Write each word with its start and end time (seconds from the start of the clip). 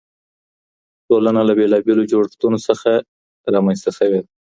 ټولنه 1.07 1.41
له 1.47 1.53
بیلا 1.57 1.79
بیلو 1.85 2.09
جوړښتونو 2.11 2.57
څخه 2.67 2.91
رامنځته 3.53 3.91
سوي 3.99 4.19
ده. 4.23 4.29